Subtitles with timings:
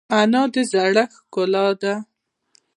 [0.19, 1.93] انا د زړښت ښکلا ده